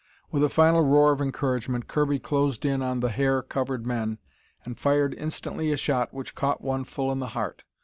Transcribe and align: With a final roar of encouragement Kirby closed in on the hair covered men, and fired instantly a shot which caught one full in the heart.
With 0.31 0.43
a 0.43 0.49
final 0.49 0.81
roar 0.81 1.11
of 1.11 1.21
encouragement 1.21 1.87
Kirby 1.87 2.17
closed 2.17 2.65
in 2.65 2.81
on 2.81 3.01
the 3.01 3.11
hair 3.11 3.43
covered 3.43 3.85
men, 3.85 4.17
and 4.65 4.75
fired 4.79 5.13
instantly 5.13 5.71
a 5.71 5.77
shot 5.77 6.11
which 6.11 6.33
caught 6.33 6.63
one 6.63 6.85
full 6.85 7.11
in 7.11 7.19
the 7.19 7.27
heart. 7.37 7.63